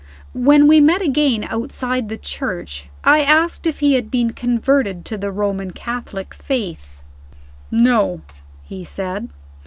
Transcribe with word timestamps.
When 0.33 0.65
we 0.65 0.81
met 0.81 1.03
again 1.03 1.43
outside 1.47 2.09
the 2.09 2.17
church, 2.17 2.89
I 3.03 3.21
asked 3.21 3.67
if 3.67 3.81
he 3.81 3.93
had 3.93 4.09
been 4.09 4.31
converted 4.33 5.05
to 5.05 5.15
the 5.15 5.31
Roman 5.31 5.69
Catholic 5.69 6.33
faith. 6.33 7.03
"No," 7.69 8.21
he 8.63 8.83
said. 8.83 9.29